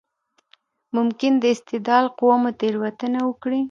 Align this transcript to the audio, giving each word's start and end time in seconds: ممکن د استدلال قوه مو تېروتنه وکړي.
ممکن 0.95 1.31
د 1.43 1.45
استدلال 1.55 2.05
قوه 2.17 2.35
مو 2.41 2.49
تېروتنه 2.59 3.19
وکړي. 3.27 3.59